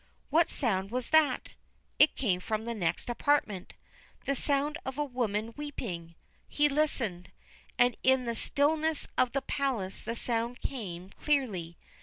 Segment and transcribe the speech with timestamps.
[0.31, 1.49] 'What sound was that?'
[1.99, 3.75] It came from the next apartment
[4.25, 6.15] the sound of a woman weep ing.
[6.47, 7.31] He listened,
[7.77, 11.77] and in the stillness of the palace the sound came clearly.